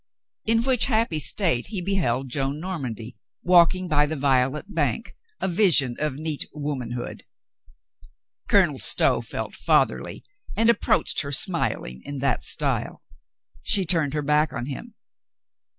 In 0.45 0.63
which 0.63 0.85
happy 0.85 1.19
state 1.19 1.67
he 1.67 1.79
beheld 1.79 2.27
Joan 2.31 2.59
Normandy 2.59 3.17
walking 3.43 3.87
by 3.87 4.07
the 4.07 4.15
violet 4.15 4.73
bank, 4.73 5.13
a 5.39 5.47
vision 5.47 5.95
of 5.99 6.15
neat 6.15 6.43
woman 6.55 6.93
hood. 6.93 7.21
Colonel 8.49 8.79
Stow 8.79 9.21
felt 9.21 9.53
fatherly 9.53 10.23
and 10.57 10.71
approached 10.71 11.21
her 11.21 11.31
smiling 11.31 12.01
in 12.03 12.17
that 12.17 12.41
style. 12.41 13.03
She 13.61 13.85
turned 13.85 14.15
her 14.15 14.23
back 14.23 14.51
on 14.53 14.65
him. 14.65 14.95